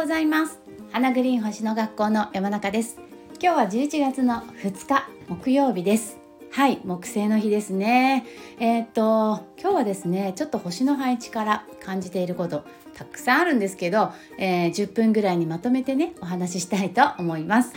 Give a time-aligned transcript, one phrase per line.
[0.00, 0.58] ございます。
[0.92, 2.96] 花グリーン星の学校の山中です。
[3.38, 6.16] 今日は11月の2日木曜日です。
[6.50, 8.24] はい木星の日ですね。
[8.58, 12.64] えー、っと今日はですねちょっと星の配置から感じていること
[12.94, 17.74] たくさんあるんですけど、えー、10分ぐらいにまとめてねお話ししたいと思います。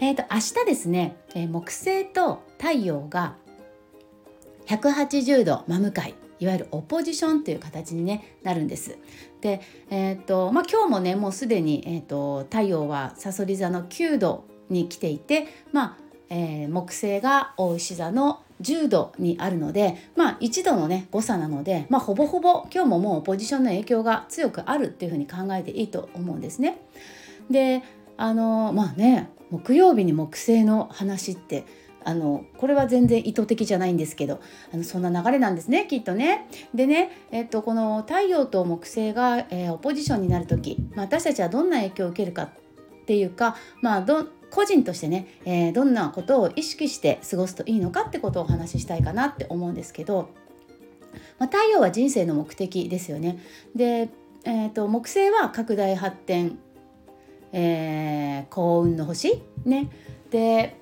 [0.00, 3.36] えー、っと明日ですね、え木星と太陽が
[4.66, 8.98] 180度真向かいいわゆるオポジションという形に、ね、なるんです。
[9.40, 26.80] で、えーとまあ、今日もねもうすでに、えーと、太陽はさそり座の9度に来ていて、まあえー、木星が大牛座の10度にあるので、まあ、1度のね誤差なので、まあ、ほぼほぼ今日ももうポジションの影響が強くあるっていうふうに考えていいと思うんですね。
[27.50, 27.82] で
[28.16, 31.64] あのまあね木曜日に木星の話って
[32.04, 34.40] あのこれは全然意図的じゃないんですけど
[34.72, 36.48] あのそんな流れなんですねきっとね。
[36.74, 42.50] でね、えっと、この太陽と木星が、えー、オポジションになる時、まあ、私たちはどんな影響を受けるかっ
[43.06, 50.30] ていうか、まあ、ど個人としてね、えー、どんなことを意識して過ごすといいのかってことをお話ししたいかなって思うんですけど、
[51.38, 53.38] まあ、太陽は人生の目的ですよね。
[53.74, 54.10] で、
[54.44, 56.58] えーと、木星は拡大発展、
[57.52, 59.90] えー、幸運の星ね。
[60.30, 60.76] で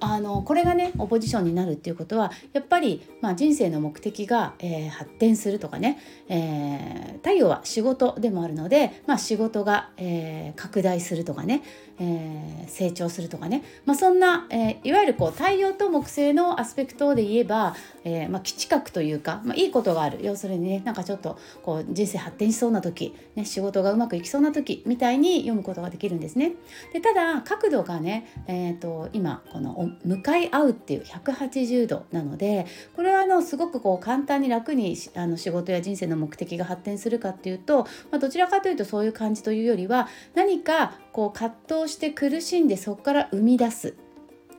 [0.00, 11.62] あのこれがねオポジションになるっていうことはやっぱり、まあ、人生の目的が、えー、発展するとかね、えー、太陽は仕事でもあるので、まあ、仕事が、えー、拡大するとかね、
[11.98, 26.52] えー、成長するとかね、まあ、そんな、えー、いわゆるこう太陽と木星のアスペクトで言えば、えーまあ、基地核というか、まあ、いいことがある要するにねなんかちょっとこう人生発展しそうな時、ね、仕事がうまくいきそうな時みたいに読むことができるんですね。
[26.92, 43.94] でただ角度がね、えーと、今この向かい合うっていう180度なのでこれはあのすごくこう簡単に楽にあの仕事や人生の目的が発展するかっていうと、まあ、どちらかというとそういう感じというよりは何かこう葛藤して苦しんでそこから生み出す。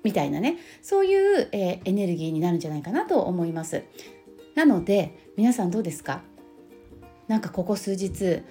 [0.04, 0.58] みたいなね。
[0.82, 3.84] そういう、えー、エネルギーになるんじゃないかなと思います。
[4.56, 6.22] なので皆さんどうですか？
[7.28, 8.44] なんかここ数日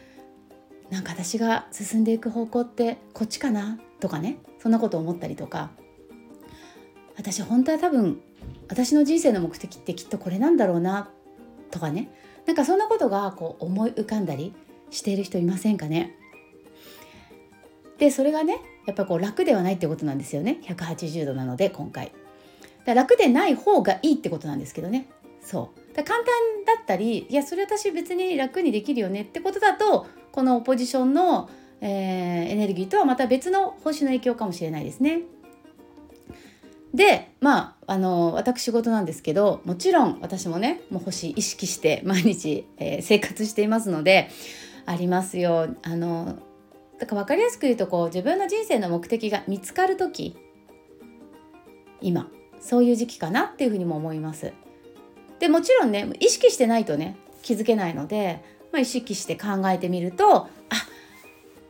[0.90, 3.78] なんか私が進んでいく方向ってこっちかな？
[4.00, 4.38] とかね。
[4.58, 5.70] そんなこと思ったりとか。
[7.16, 8.20] 私本当は多分
[8.68, 11.10] 私の人生の目的ってきっとこれなんだろうな？
[11.70, 12.10] とかね。
[12.44, 14.54] なんかそんなことがこう思い浮かんだり
[14.90, 16.14] している人いませんかね？
[17.98, 20.60] でそれがねやっぱこう楽ではないってことなんですよね。
[20.64, 22.12] 180度なので今回。
[22.84, 25.08] だ楽でない方がいいってことなんですけどね。
[25.40, 25.96] そう。
[25.96, 26.26] だ簡単
[26.66, 31.48] だったりいやそれ私別に楽にできるよねってことだとこのポジションの、
[31.80, 35.22] えー、エネルギーとはまた別の星の影響かもしれないですね。
[36.94, 44.30] でまああの私事なんですけどもちろん私もねもう星意識して毎日、えー、生活していますので
[44.86, 45.68] ありますよ。
[45.82, 46.38] あの
[46.98, 50.36] だから分かりやすく言うとこう自分の人生の目的が見つかる時
[52.00, 52.28] 今
[52.60, 54.52] そういう時期かなっていうふうにも思います。
[55.38, 58.42] でもちろんね意識してないとね気づけないので、
[58.72, 60.48] まあ、意識して考えてみるとあ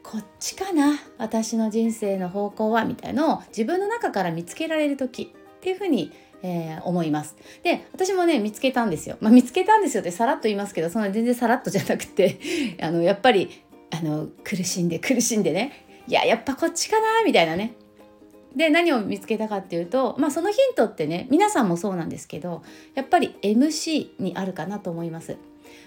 [0.03, 6.13] こっちかな私の人生の方向はみたいのを自分の中から見つけられる時っていうふうに
[6.43, 7.37] えー、思います。
[7.63, 9.17] で私もね見つけたんですよ。
[9.21, 12.39] まあ、見つけたんですよってさらっと言いますけどそんな全然さらっとじゃなくて
[12.81, 15.87] あのやっぱりあの苦しんで苦しんでね。
[16.09, 17.75] いややっぱこっちかなみたいなね。
[18.55, 22.63] で何を見つけたかっていうと、まあ、そのヒントってね皆さんもそうなんですけど
[22.95, 25.37] やっぱり MC にあるかなと思います。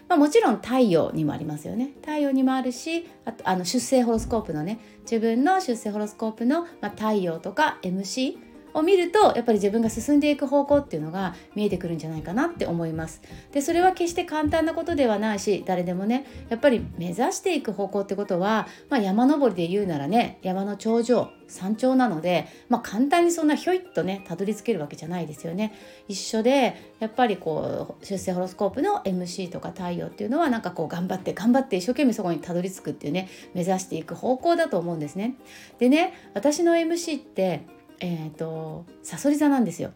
[0.08, 1.94] まあ、もちろん太陽にもありますよね。
[2.02, 8.38] 太陽にもあるしあとあの出生ホロスコープのね自分の出生ホロスコープの、まあ、太陽とか MC
[8.80, 13.22] を見るとやっぱり自分が進んでいく方向っていうのが見えてくるんじゃないかなって思います。
[13.52, 25.74] でそれは決して簡単なことではないし誰でもねやっぱり目指していく方向ってことは、まあ、山登りで言うならね山の頂上山頂なので、まあ、簡単にそんなひょいっとねたどり着けるわけじゃないですよね。
[26.08, 35.36] 一緒でやっぱりこう出世ホロスコープの MC とか太陽っていうのはなんかこう頑張って頑張って一生懸命そこにたどり着くっていうね目指していく方向だと思うんですね。
[35.80, 37.66] でね私の MC って
[38.00, 39.92] えーと、さそり座なんですよ。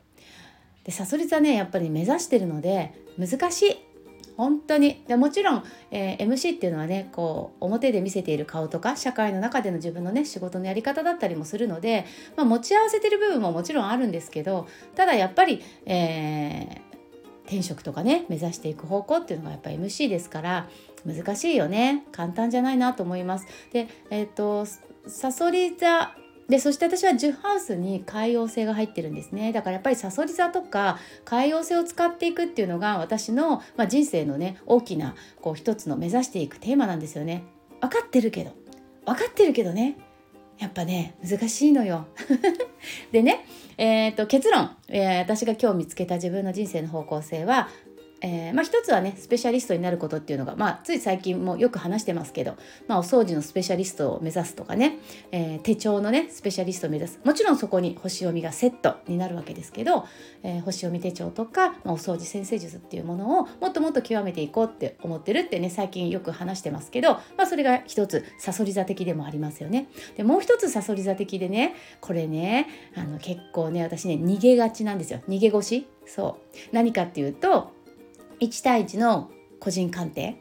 [0.83, 3.77] でさそり座ねやっぱり目指してるので難しい
[4.35, 12.05] 本当にでもちろん、えー、MC っていうのはねこう表で見せている顔とか社会の中での自分のね仕事のやり方だったりもするので、
[12.35, 20.67] まあ、持ち合わせてる部分ももちろんあるんですけどただやっぱり、えー、転職とかね目指していく方向っていうのがやっぱ MC ですから
[21.05, 23.45] 難しいよね簡単じゃないなと思います。
[23.71, 24.65] でえっ、ー、と
[25.07, 26.15] さそり座
[26.53, 29.51] でそして私は10ハウスに海洋星が入ってるんですね。
[29.53, 37.44] だからやっぱりさそり座とか海洋星を使っていくっていうのが私の、まあ、人生のね大きなこう一つの目指していくテーマなんですよね。
[37.81, 38.51] 分かってるけど。
[39.03, 39.97] 分かってるけどね。
[40.59, 42.05] やっぱね難しいのよ。
[43.11, 43.47] でね、
[43.79, 47.67] えーと、結論、えー、私が今日見つけた自分の人生の方向性は
[48.25, 52.56] えー、まあ、一つはねスペシャリストになることっていうのが、まあ、つい最近もよく話してますけど、
[52.88, 54.98] まあ、お掃除のスペシャリストを目指すとかね、
[55.31, 57.20] えー、手帳のねスペシャリストを目指す。
[57.25, 60.08] もちろんそこに星読みがセットになるわけですけど、
[60.42, 69.90] えー、星読み手帳とか、まあ、お掃除先生術っていうものをもっともっと極めていこうって思ってるってね最近よく話してますけど、まあ、それが一つさそり座的でもありますよね。
[70.16, 75.20] でもう一つさそり座的でねこれねあの結構ね私ね逃げがちなんですよ。
[75.28, 75.88] 逃げ腰。
[76.06, 76.58] そう。
[76.72, 77.73] 何かっていうと
[78.44, 80.36] 1対1の個人鑑定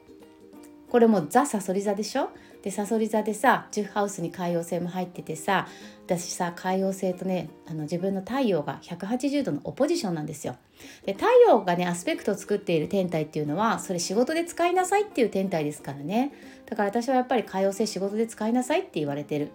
[0.90, 2.30] これもザ・サソリ座でしょ？
[2.62, 5.66] でサソリ座でさ10ハウスに海洋星も入っててさ
[6.06, 10.56] 私さ海洋星とねあの自分の太陽が180度のオポジションなんですよ。
[11.04, 16.32] で太陽がねアスペクトを作っている天体っていうのはそれ仕事で使いなさいっていう天体ですからね
[16.66, 19.50] だから私はやっぱり海洋星仕事で使いなさいって言われてる。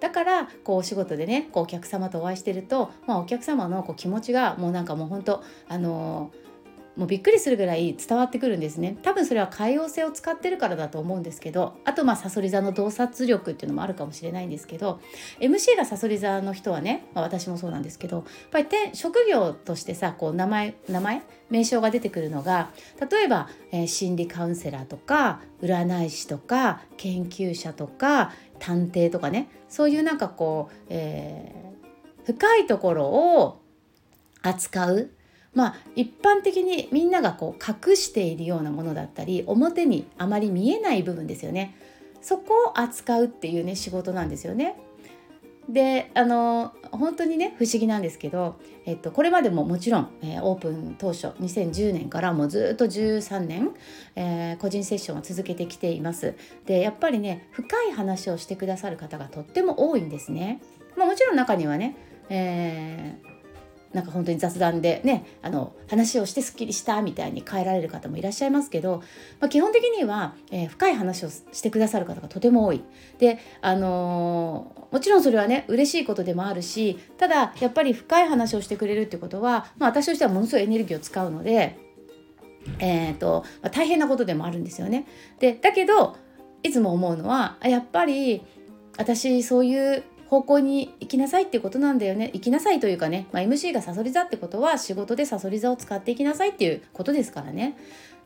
[0.00, 6.51] だからこうお仕事でねこうお客様とお会いしてると、まあ、お客様のこう気持ちがもうなんかもう本当あのー
[6.96, 8.98] もうびっくりするぐらい伝わってくるんですね。
[9.02, 15.00] 多分それは海洋性を使ってるからだと思うんですけどあとまあさそり座の洞察力っていうのもあるかもしれないんですけど
[15.40, 22.70] MC がさそり座の人はね、まあ、私もそうなんですけどやっぱり職業としてさこう名前名前名称が出てくるのが
[23.10, 33.62] 例えば、えー、心理カウンセラーとか占い師とか研究者とか探偵とかねそういうなんかこう、えー、深いところを
[34.42, 35.10] 扱う
[35.54, 41.76] まあ一般的にみんながこう隠しているようなものだったり表にあまり見えない部分ですよね。
[42.20, 44.76] そこを扱うっていうね仕事なんですよね。
[45.68, 53.70] であの本当にね不思議なんですけど、えっと、これまでももちろん、えー、オープン当初2010年からもうずっと13年、
[54.16, 56.34] えー、個人セッションを続けてきています。
[56.66, 60.60] でやっぱりね深い話をしてくださる方がとっても多いんですね、
[60.96, 61.96] まあ、もちろん中にはね、
[62.28, 63.31] えー
[63.92, 69.02] なんか本当に雑談でねあの話をしてすっきりしたみたいに変えられる方もいらっしゃいますけど、
[69.40, 72.82] まあ、基本的には、えー、深い話をしてくださる方がとても多い。
[73.18, 81.78] であのー、もちろんそれはね嬉しいことでもあるしただやっぱり深い話をしてくれるってことは、まあ、私としてはものすごいエネルギーを使うので、
[82.78, 85.06] えーとまあ、大変なことでもあるんですよね。
[85.38, 86.16] でだけど
[86.62, 88.42] いつも思うのはやっぱり
[88.96, 92.30] 私そういう方向に行きなさいってことなんだよね。
[92.32, 97.76] 行きなさいというかね、まあ、MC がさそり座ってことは仕事でさそり座を使っていきなさいっていうことですからね。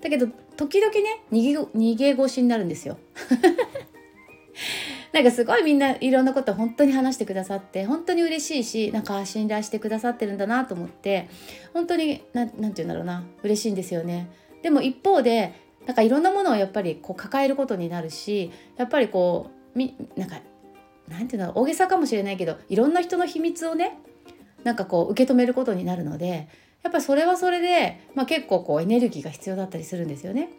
[0.00, 2.96] だけど時々ね逃げ逃げ腰になるんですよ。
[5.12, 11.28] なんかすごいみんないろんなこと本当に話してくださって本当に嬉しいしなんか信頼してくださってるんだなと思って
[11.74, 14.28] 本当に何て言うんだろうな嬉しいんですよね。
[14.62, 15.54] でも一方で
[15.86, 20.38] なんかいろんなものをやっぱりこう抱えることになるしやっぱりこうみなんか
[21.08, 23.98] 何て言うの大げさかもしれないけどいろんな人の秘密をね
[24.64, 26.48] なんかこう受け止めることになるので
[26.82, 30.50] やっぱそれはそれで、まあ、結構こうエネルギーが必要だったりするんですよね。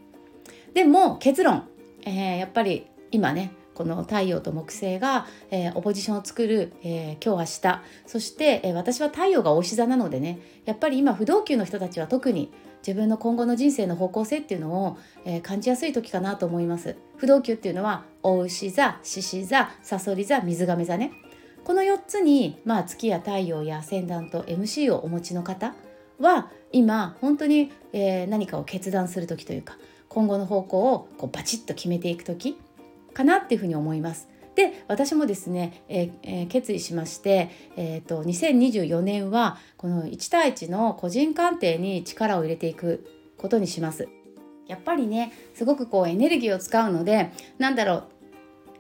[0.74, 1.68] でも結論、
[2.06, 16.96] えー、やっぱり今ねこの太陽と木星が、えー、オポジションを作る、えー、今日明日そして、えー、私は太陽がお牛座なのでねやっぱり今不動級の人たちは特に自分の今後の人生の方向性っていうのを、えー、感じやすい時かなと思います。
[17.18, 21.12] 不動級っていうのはお牛座獅子座さそり座水亀座ね。
[21.64, 25.76] この4つに、まあ、月や太陽や先端と MC をお持ちの方
[26.18, 29.78] は今本当に、えー、何かを決断する時というか
[30.10, 32.58] 今後の方向をこうバチッと決めていく時
[33.18, 34.30] かなっていうふうに思います。
[34.54, 43.06] で私もですね、えーえー、決意しまして、えーと、2024年はこの1対1の個人鑑定に力を入れていく
[43.38, 44.08] ことにします。
[44.68, 48.04] やっぱりねすごくこうエネルギーを使うのでなんだろう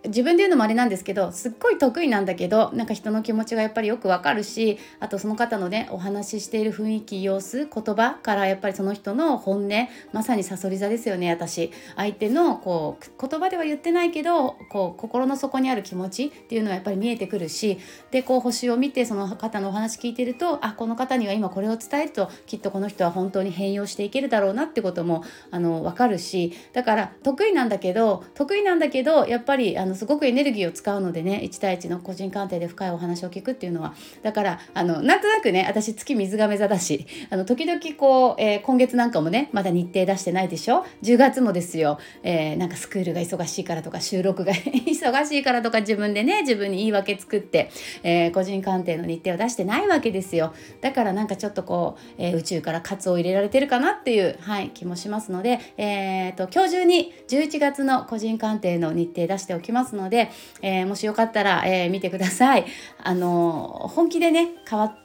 [0.08, 9.70] 自分で言うのもあれなんですけどすっごい得意なんだけどなんか人の気持ちがやっぱりよくわかるしあとその方のねお話ししている雰囲気様子言葉からやっぱりその人の本音
[10.12, 11.72] まさにさそり座ですよね私。
[11.96, 17.78] 相手のこう言葉では言ってないけどこう心の底にある気持ちっていうのはやっぱり見えてくるし
[18.12, 33.94] でこう星を見てその方のお話聞いてるとあこの方には今これを伝えるときっとこの人は本当に変容していけるだろうなってこともあの分かるしだから得意なんだけど得意なんだけどやっぱりあのすごくエネルギーを使うのでね1対1の個人鑑定で深いお話を聞くっていうのは。
[34.24, 44.54] だからあのなんとなくね私月水亀座だしあの時々こう、えー、今月なんかもねまだ日程出してないでしょ？10月もですよ、えー、なんかスクールが忙しいからとか収録が
[44.86, 47.70] 忙しいからとか自分でね自分に言い訳作って、
[48.04, 50.54] えー、個人鑑定の日程を出してないわけですよ。
[50.82, 59.77] だからなんかちょっとこう、え宇宙から喝を入れられてるかなっていう、はい、気もしますので、えーと、と今日中に11月の個人鑑定の日程出しておきます。
[59.78, 60.32] ますので、
[60.62, 62.66] えー、もしよかったら、えー、見てください。
[63.04, 64.98] あの本気でね変わ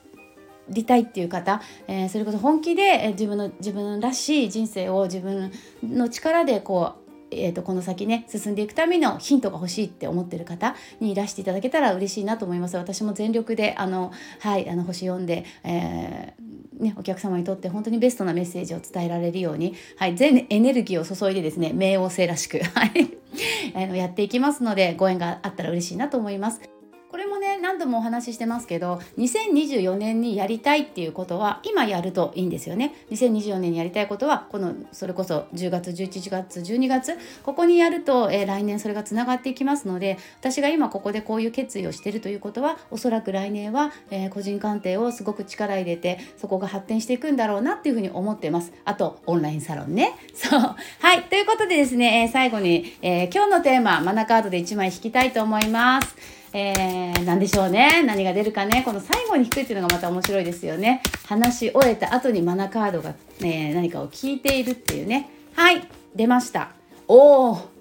[0.69, 5.53] りたいっていう方、えー、それこそ本気で、え自分の自分らしい人生を自分
[5.83, 22.93] の力でこうえーと、この先ね進んでいくためのヒントが欲しいって思ってる方にいらしていただけたら嬉しいなと思います私も全力であのはいあの星読んで、えー、ね、お客様にとって本当にベストなメッセージを伝えられるように、はい、全エネルギーを注いでですね冥王星らしく、はい、
[23.75, 26.82] あのやっていきますのでご縁があったら嬉しいなと思います。
[27.13, 32.95] これもね何度もお話ししてますけど2024年にやりたいっていうことは今やるといいんですよね。
[33.11, 48.73] 2024年にやりたいことはこのそれこそ10月11月12月ここにやると、えー、来年それがつながっていきますので私が今ここでこういう決意をしてるということはおそらく来年は、えー、個人鑑定をすごく力入れてそこが発展していくんだろうなっていうふうに思ってます。
[48.87, 50.15] あとオンラインサロンね。
[50.33, 50.61] そう。
[50.61, 51.25] はい。
[51.25, 56.42] ということでですね、えー、最後に、え今日のテーママナカードで1枚引きたいと思います。
[56.55, 58.03] えー、何でしょうね。
[58.03, 58.83] 何が出るかね。
[58.85, 61.03] この最後に引くっていうのがまた面白いですよね。
[61.27, 65.31] 話し終えた後にマナカードが、ね、何かを聞いているっていうね。
[65.55, 65.89] はい。
[66.15, 66.73] 出ました。
[67.09, 67.73] おお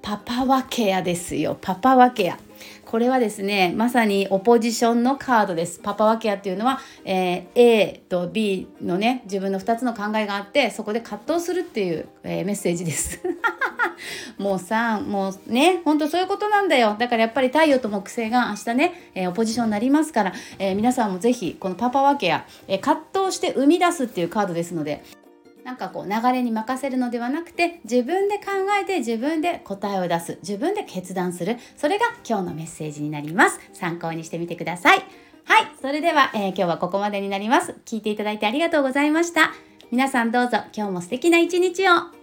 [0.00, 1.58] パパワケアですよ。
[1.60, 2.38] パパワケア。
[2.86, 5.80] これはですねまさにオポジションのカードです。
[5.80, 13.20] パパワケアっていうのは、えー、A と B のね自分の2つの考えがあってそこで葛藤するっていう、えー、メッセージです。
[14.38, 16.96] もうさもうねほんとそういうことなんだよ。
[16.98, 25.02] だからやっぱり太陽と木星が明日ね、えー、オポジションになりますから、え皆さんも是非このパパワケア、え葛藤して生み出すっていうカードですので
[25.66, 28.44] なんかこう流れに任せるのではなくて自分で考
[28.80, 31.56] えて自分で答えを出す自分で決断する。
[31.76, 33.58] それが今日のメッセージになります。
[33.72, 34.98] 参考にしてみてください。
[35.44, 35.66] はい。
[35.80, 37.74] それでは、えー、今日はここまでになります。
[37.84, 39.54] 聞いていただいてありがとうございました。
[39.90, 42.15] 皆さんどうぞ今日も素敵な一日を。